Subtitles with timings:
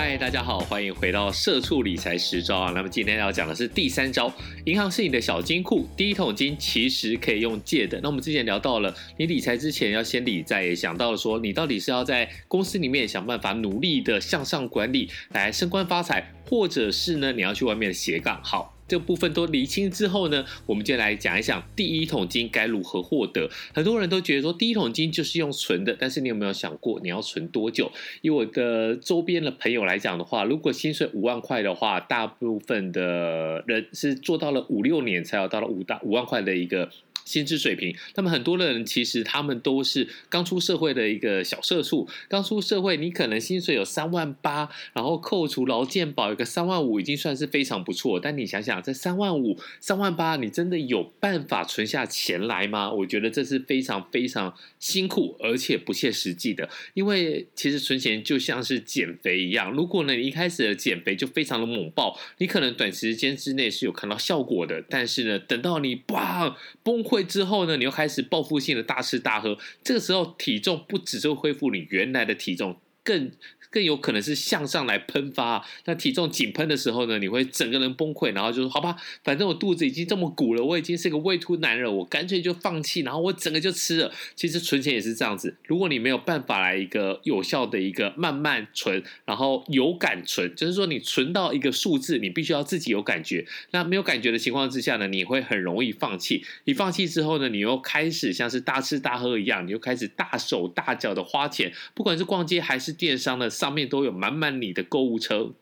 [0.00, 2.70] 嗨，大家好，欢迎回到社畜理财十招啊。
[2.72, 4.32] 那么今天要讲的是第三招，
[4.64, 7.98] 银行是你的小金库，第一桶金其实可以用借的。
[8.00, 18.77] 那我们之前聊到了，你理财之前要先理财，也想到了说，你到底是要在公司里面想办法努力的向上管理来升官发财，或者是呢你要去外面斜杠好。
[18.88, 23.48] 这部分都厘清之后呢，我们就来讲一讲第一桶金该如何获得。
[23.74, 27.92] 很多人都觉得说第一桶金就是用存的，但是你有没有想过你要存多久？
[28.22, 36.88] 以我的周边的朋友来讲的话，如果薪水五万块的话，大部分的人是做到了五六年才有到了五大五万块的一个。
[37.28, 48.18] 薪资水平，那么很多人其实他们都是刚出社会的一个小社畜，刚出社会，你可能薪水有三万八，然后扣除劳健保有个三万五，已经算是非常不错。
[48.18, 52.90] 但你想想，这三万五、三万八，你真的有办法存下钱来吗？
[52.90, 56.70] 我觉得这是非常非常辛苦，而且不切实际的。
[56.94, 67.17] 因为其实存钱就像是减肥一样，如果呢你一开始的减肥就非常的猛爆，你可能短时间之内是有看到效果的，但是呢，等到你哇崩溃。
[67.24, 73.30] 之后呢，你又开始报复性的大吃大喝，这个时候体重不只是恢复你原来的体重，更。
[73.70, 84.10] 更有可能是向上来喷发，那体重紧喷的时候呢，你会整个人崩溃，然后就说好吧，反正我肚子已经这么鼓了，我已经是个胃突男人，我干脆就放弃，然后我整个就吃了。
[84.34, 93.46] 其实存钱也是这样子，如果你没有办法来一个有效的一个慢慢存，然后有感存，就是说你存到一个数字，你必须要自己有感觉。
[93.72, 96.42] 那没有感觉的情况之下呢，你会很容易放弃。
[96.64, 103.50] 你放弃之后呢，你又开始像是大吃大喝一样，你又开始大手大脚的花钱，不管是逛街还是电商的。
[103.58, 105.52] 上面都有满满你的购物车，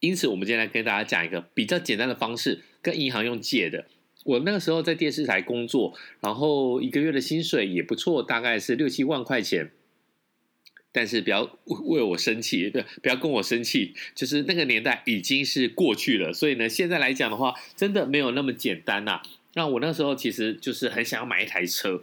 [0.00, 3.86] 因此我们今天来跟大家讲一个比较简单的方式，跟银行用借的。
[4.24, 9.70] 我那个时候在电视台工作，然后一个月的薪水也不错，大概是六七万块钱。
[10.92, 19.22] 但是不要为我生气，对，不要跟我生气，就是那个年代已经是过去了，所以呢，现在来讲的话，真的没有那么简单呐。
[19.54, 22.02] 那我那时候其实就是很想要买一台车。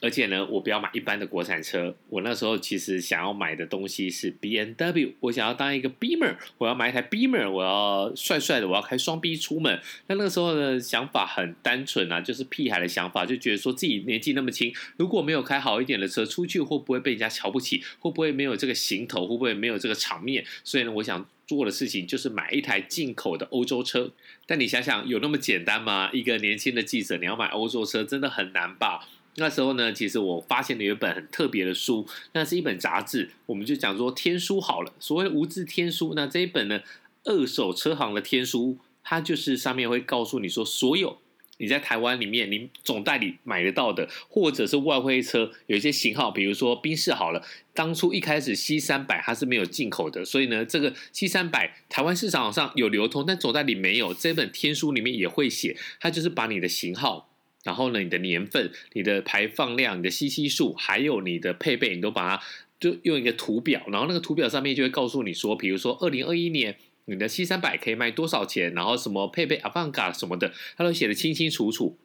[0.00, 1.94] 而且呢，我不要买一般的国产车。
[2.08, 9.80] 我那时候其实想要买的东西是 B N W，我想要当一个 Beamer，我要买一台 Beamer，我要帅帅的，我要开双 B 出门。
[10.06, 17.82] 那那个时候的想法很单纯啊，就是屁孩的想法，就觉得说自己年纪那么轻，如果没有开好一点的车出去，会不会被人家瞧不起？
[17.98, 19.26] 会不会没有这个行头？
[19.26, 20.44] 会不会没有这个场面？
[20.62, 24.12] 所以呢，我想做的事情就是买一台进口的欧洲车。
[24.46, 26.10] 但你想想，有那么简单吗？
[26.12, 29.08] 一个年轻的记者，你要买欧洲车，真的很难吧？
[29.38, 34.92] 那时候呢，其实我发现了有一本很特别的书，那是一本杂志，我们就讲说天书好了。
[34.98, 36.80] 所谓无字天书，那这一本呢，
[37.24, 41.18] 二手车行的天书，它就是上面会告诉你说，所有
[41.58, 47.44] 你在台湾里面，你总代理买得到的，或者是外汇车，有一些型号，比如说宾士好了，
[47.74, 54.14] 当初一开始 C 三百它是没有进口的，所以呢，这个 C 三百台湾市场上有流通，但总代理没有。
[54.14, 57.27] 这本天书里面也会写，它就是把你的型号。
[57.68, 62.42] 然后呢，你的年份、你的排放量、你的 CC 数，还有你的配备，你都把它
[62.80, 71.98] 就用一个图表，然后那个图表上面就会告诉你说，比如说二零二一年你的 C 三百可以卖多少钱，然后什么配备 a v a n g a 什么的，它都写的清清楚楚。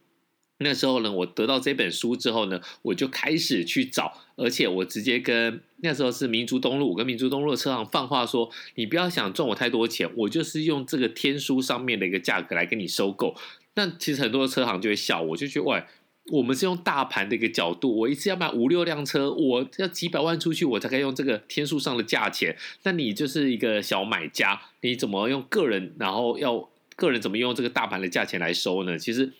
[0.57, 13.34] 那时候呢，我得到这本书之后呢，我就开始去找，而且我直接跟那时候是民族东路，我跟民族东路的车行放话说，你不要想赚我太多钱，我就是用这个天书上面的一个价格来跟你收购。
[13.75, 15.84] 那其实很多车行就会笑，我就觉得，喂，
[16.31, 22.56] 我们是用大盘的一个角度，我一次要买五六辆车，我要几百万出去，我才可以用这个天数上的价钱。
[22.83, 28.97] 那你就是一个小买家，你怎么用个人，然后要个人怎么用这个大盘的价钱来收呢？
[28.97, 29.33] 其实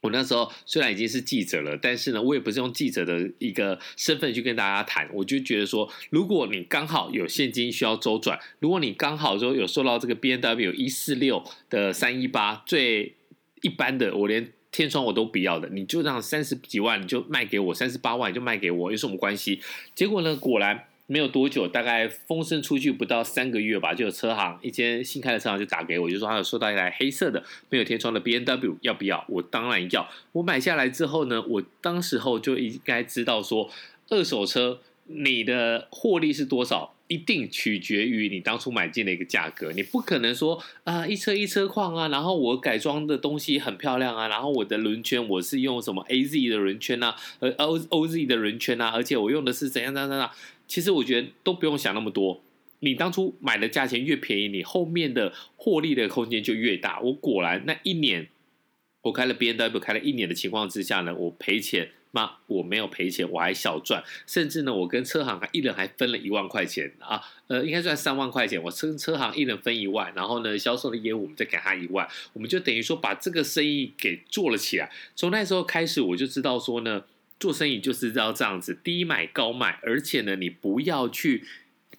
[0.00, 5.08] 我那时候虽然已经是记者了，但是呢，我也不是用记者的一个身份去跟大家谈。
[5.12, 13.14] 我就觉得说，如果你刚好有现金需要周转，如果你刚好说有收到这个 B N W 一四六的三一八最。
[13.62, 19.60] 一般的，我连天窗我都不要的，你就让三十几万你就卖给我，三十八万就卖给我，有什么关系？
[19.94, 29.24] 结果呢，果然没有多久，大概风声出去不到三个月吧，就有车行一间新开的车行就打给我，就说他有收到一台黑色的没有天窗的 B N W，要不要？
[29.28, 30.08] 我当然要。
[30.32, 33.68] 我买下来之后呢，我当时候就应该知道说，
[34.08, 36.94] 二手车你的获利是多少。
[37.10, 50.30] 一定取决于你当初买进的一个价格，你不可能说啊一车一车况啊，然后我改装的东西很漂亮啊，然后我的轮圈我是用什么 A Z 的轮圈啊，呃 O O Z 的轮圈啊，而且我用的是怎样怎样怎样，
[50.68, 52.40] 其实我觉得都不用想那么多，
[52.78, 57.00] 你当初买的价钱越便宜，你后面的获利的空间就越大。
[57.00, 58.28] 我果然那一年
[59.02, 74.90] 我开了 B N W 开了一年的情况之下呢，我赔钱妈，我没有赔钱，我还小赚，甚至呢，我跟车行还一人还分了一万块钱啊，呃，应该算三万块钱，我跟车行一人分一万，然后呢，销售的业务我们再给他一万，我们就等于说把这个生意给做了起来。
[75.14, 77.04] 从那时候开始，我就知道说呢，
[77.38, 81.44] 做生意就是要这样子，低买高卖，而且呢，你不要去。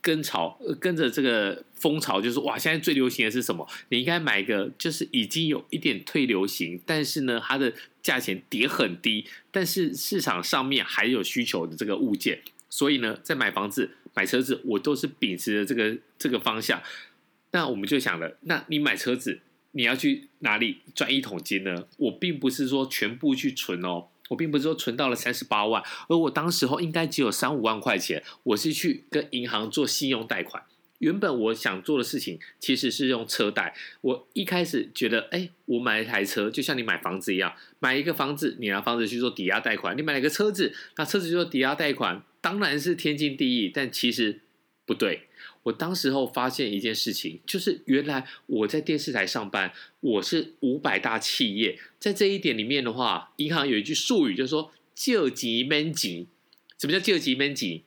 [0.01, 3.67] 跟潮，跟着这个风潮，就是哇，现在最流行的是什么？
[3.89, 7.71] 你应该买一个，就是已经有一点退流行，但是呢，它的
[8.01, 12.41] 价钱跌很低，但是市场上面还有需求的这个物件。
[12.69, 16.81] 所以呢，在买房子、买车子，我都是秉持着这个这个方向。
[17.51, 21.85] 那我们就想了，那你买车子，你要去哪里赚一桶金呢？
[21.97, 24.07] 我并不是说全部去存哦。
[24.31, 28.23] 我并不是说存到了三十八万，而我当时候应该只有三五万块钱。
[28.43, 30.63] 我是去跟银行做信用贷款。
[30.99, 33.75] 原本我想做的事情其实是用车贷。
[33.99, 43.69] 我一开始觉得，哎，我买一台车就像你买房子一样，买一个房子，你拿房子去做抵押贷款；你买了一个车子，那车子就做抵押贷款，当然是天经地义。
[43.73, 44.39] 但其实
[44.85, 45.27] 不对。
[45.63, 56.27] 我当时候发现一件事情，就是原来我在电视台上班，我是五百大企业，在这一点里面的话，银行有一句术语，就是说救急闷急。
[56.79, 57.83] 什么叫救急闷急？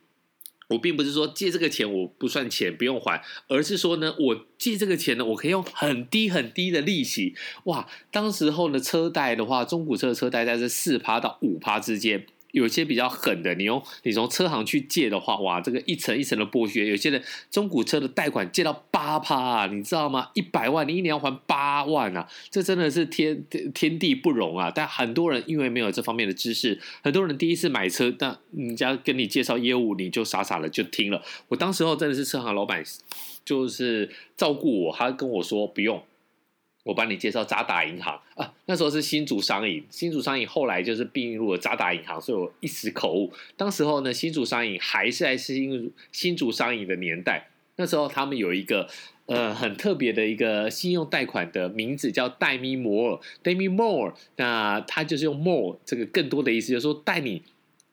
[0.69, 7.35] 我并不是说借这个钱我不算钱不用还，而是说呢，我借这个钱呢，我可以用很低很低的利息。
[7.65, 12.25] 哇，当时候的车贷的话，中古车的车贷在这四趴到五趴之间。
[12.55, 16.87] 有些比较狠的，你用你从车行去借的话，哇，这个一层一层的剥削。
[16.87, 17.21] 有些人
[17.51, 20.29] 中古车的贷款借到八趴啊，你知道吗？
[20.33, 23.43] 一百万，你一年要还八万啊，这真的是天
[23.73, 24.71] 天地不容啊！
[24.73, 31.21] 但很多人因为没有这方面的知识，很多人第一次买车，那人家跟你介绍业务，你就傻傻的就听了。
[31.49, 32.81] 我当时候真的是车行老板，
[33.43, 36.01] 就是照顾我，他跟我说不用。
[36.85, 43.33] 我帮你介绍渣打银行啊，那时候是新竹商银，新竹商银后来就是并入了渣打银行，所以我一时口误。
[43.57, 48.87] 当时候呢，新竹商银还是在新新竹商银的年代，那时候他们有一个
[49.25, 57.41] 呃很特别的一个信用贷款的名字叫带咪摩尔 d e m i more，那他就是用 more 这个更多的意思，就是说带你。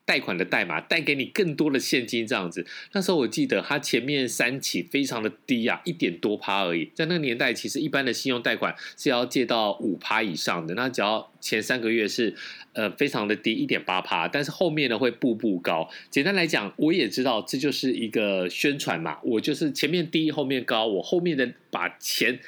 [0.05, 2.65] 贷款的代码带给你更多的现金，这样子。
[2.91, 6.89] 那时候我记得它前面三起非常的低啊，一点多趴而已。
[6.93, 10.73] 在那个年代，其实一般的信用贷款是要借到五趴以上的。
[10.75, 12.35] 那只要前三个月是
[12.73, 15.89] 呃非常的低，一点八趴，但是后面呢会步步高。
[16.09, 19.19] 简单来讲，我也知道这就是一个宣传嘛。
[19.23, 20.85] 我就是前面低，后面高。
[20.85, 22.39] 我后面的把钱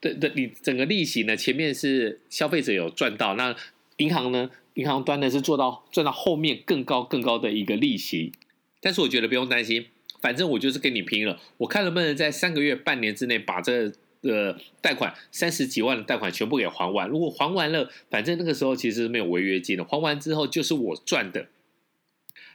[0.00, 3.56] 的的你整个利息呢，前面是消费者有赚到，那
[3.96, 4.50] 银行呢？
[4.74, 8.32] 银行端呢是做到赚到后面更高更高的一个利息，
[8.80, 9.86] 但是我觉得不用担心，
[10.20, 13.92] 反正我就是跟你拼了，我看能不能在三个月、半年之内把这
[14.22, 17.06] 呃贷款三十几万的贷款全部给还完。
[17.08, 21.48] 如果还完了，反正那个时候其实没有违约金的，还完之后就是我赚的。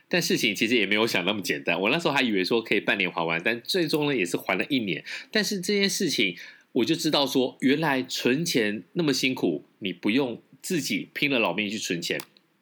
[0.08, 5.04] 但事情其实也没有想那么简单，我那时候还以为说可以半年还完，但最终呢也是还了一年。
[5.30, 6.36] 但是这件事情
[6.72, 10.42] 我就知道说，原来存钱那么辛苦，你不用。
[10.62, 12.20] 自己拼了老命去存钱，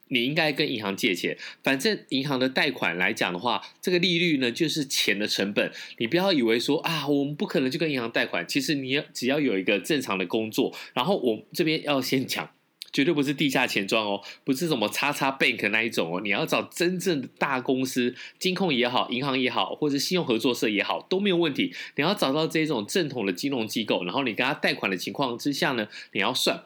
[0.09, 1.37] 你应该跟银行借钱。
[1.65, 5.73] 反正银行的贷款来讲的话，这个利率呢就是钱的成本。
[5.99, 8.47] 你不要以为说啊，我们不可能就跟银行贷款。
[8.47, 12.49] 其实你只要有一个正常的工作，然后我这边要先讲，
[12.93, 16.21] 绝对不是地下钱庄哦，不是什么叉叉 bank 那一种哦。
[16.23, 21.75] 你要找真正的大公司，金控也好，银行也好，或者信用合作社也好，都没有问题。
[21.97, 26.63] 你要找到这种正统的金融机构，然后你跟他贷款的情况之下呢，你要算。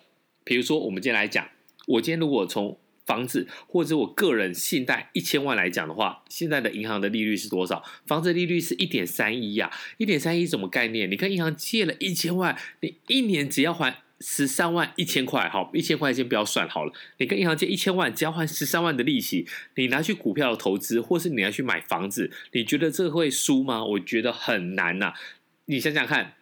[0.50, 1.48] 比如说，我们今天来讲，
[1.86, 2.76] 我今天如果从
[3.06, 7.84] 房子或者我个人信贷一千万来讲的话，现在的银行的利率是多少？
[8.04, 11.08] 房子利率是一点三一呀，一点三一什么概念？
[11.08, 16.92] 你跟银行借了一千万，你一年只要还十三万一千块，好，一千块先不要算好了。
[17.18, 23.84] 你跟银行借一千万，只要还十三万的利息，你拿去股票投资，或是你要去买房子，你觉得这会输吗？
[23.84, 25.14] 我觉得很难呐。
[25.66, 26.34] 你想想看。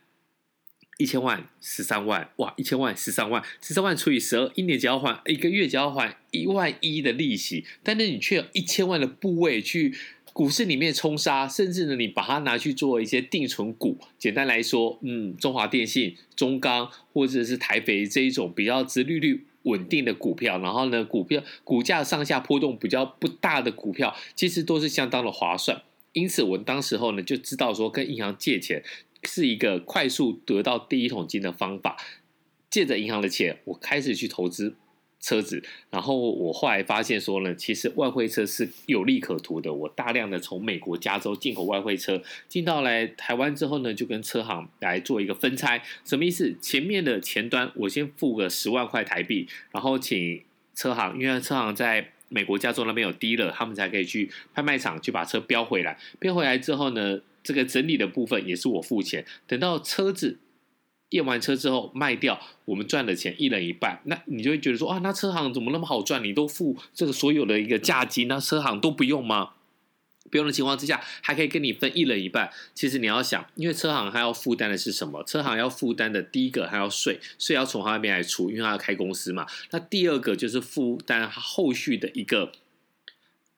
[0.99, 2.53] 一千万十三万哇！
[2.57, 9.95] 一千万十三万，十三万除以十二，一年只要还一个月只要还一万一的利息，但是你却有一千万的部位去
[10.33, 13.97] 股市里面冲杀，甚至呢，你把它拿去做一些定存股。
[14.19, 25.81] 简单来说，嗯，中华电信、中钢或者是台肥这一种比较殖利率稳定的股票，然后呢，股票股价上下波动比较不大的股票，其实都是相当的划算。
[26.15, 28.83] 因此，我当时候呢就知道说，跟银行借钱。
[29.25, 31.97] 是一个快速得到第一桶金的方法。
[32.71, 34.77] 借着银行的钱，我开始去投资
[35.21, 35.63] 车子。
[35.91, 39.73] 然后我后来发现说呢，其实外汇车是有利可图的。
[39.73, 45.83] 我大量的从美国加州进口外汇车，进到来台湾之后呢，就跟车行来做一个分拆。
[46.05, 46.55] 什么意思？
[46.61, 50.43] 前面的前端我先付个十万块台币，然后请
[50.75, 55.99] 车行，因为车行在美国加州那边有低了，他们才可以去拍卖场去把车标回来。
[56.19, 57.19] 标回来之后呢，
[57.49, 59.25] 这个整理的部分也是我付钱。
[59.47, 60.39] 等到车子
[61.09, 64.03] 验完车之后卖掉，我们赚的钱一人一半。
[64.05, 66.23] 那你就会觉得说啊，那车行怎么那么好赚？
[66.23, 69.53] 你都付这个所有的一个价金，那车行都不用吗？
[70.31, 72.51] 不用的情况之下，还可以跟你分一人一半。
[72.75, 75.25] 其实你要想，因为车行他要负担的是什么？
[75.25, 79.47] 车行要负担的第一个，还要税，税要从他那边来出，因为他要开公司嘛。
[79.71, 82.53] 那第二个就是负担后续的一个。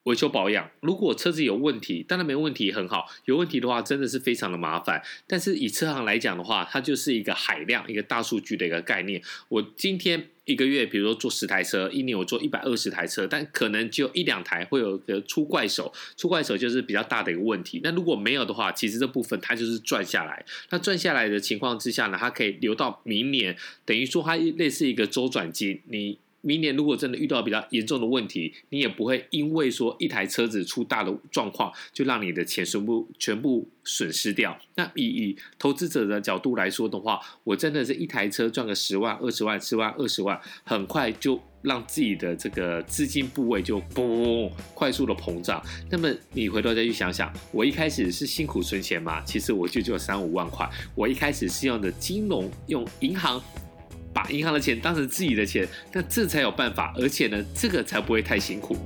[0.03, 3.05] 维修保养，如果车子有问题，当然没问题，很好。
[3.25, 4.99] 有问题的话，真的是非常的麻烦。
[5.27, 9.21] 但是以车行来讲的话，它就是一个海量、一个大数据的一个概念。
[9.47, 17.79] 我今天一个月，比如说做十台车，一年我做一百二十台车，但可能只有一两台会有个出怪手，出怪手就是比较大的一个问题。
[17.83, 20.43] 那如果没有的话，其实这部分它就是赚下来。
[20.71, 23.55] 那赚下来的情况之下呢，它可以留到明年，
[23.85, 26.17] 等于说它类似一个周转金，你。
[26.41, 34.57] 明年如果真的遇到比较严重的问题，你也不会因为说一台车子出大的状况，就让你的钱全部全部损失掉。
[34.75, 45.63] 那以以投资者的角度来说的话，我真的是一台车赚个十万、二十万、十万、二十万，很快就让自己的这个资金部位就嘣快速的膨胀。
[45.89, 50.67] 那么你回头再去想想，我一开始是辛苦存钱嘛，其实我就只有三五万块。
[50.95, 53.41] 我一开始是用的金融，用银行。
[54.13, 58.77] 把银行的钱当成自己的钱，那这才有办法，而且呢，这个才不会太辛苦。